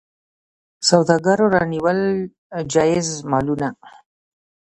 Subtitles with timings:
[0.89, 1.99] سوداګرو رانیول
[2.73, 3.69] جایز مالونه.